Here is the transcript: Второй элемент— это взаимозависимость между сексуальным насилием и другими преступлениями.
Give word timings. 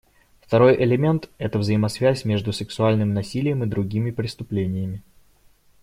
Второй 0.39 0.83
элемент— 0.83 1.29
это 1.37 1.59
взаимозависимость 1.59 2.25
между 2.25 2.51
сексуальным 2.53 3.13
насилием 3.13 3.63
и 3.63 3.67
другими 3.67 4.09
преступлениями. 4.09 5.03